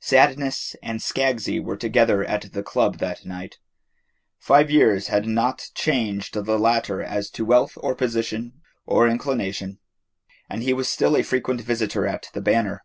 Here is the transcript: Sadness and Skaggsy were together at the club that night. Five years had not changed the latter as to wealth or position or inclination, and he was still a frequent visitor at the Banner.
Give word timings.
Sadness 0.00 0.76
and 0.82 1.00
Skaggsy 1.00 1.58
were 1.64 1.78
together 1.78 2.22
at 2.22 2.52
the 2.52 2.62
club 2.62 2.98
that 2.98 3.24
night. 3.24 3.56
Five 4.38 4.70
years 4.70 5.06
had 5.06 5.24
not 5.26 5.70
changed 5.74 6.34
the 6.34 6.58
latter 6.58 7.02
as 7.02 7.30
to 7.30 7.46
wealth 7.46 7.72
or 7.76 7.94
position 7.94 8.60
or 8.84 9.08
inclination, 9.08 9.78
and 10.46 10.62
he 10.62 10.74
was 10.74 10.90
still 10.90 11.16
a 11.16 11.22
frequent 11.22 11.62
visitor 11.62 12.06
at 12.06 12.28
the 12.34 12.42
Banner. 12.42 12.84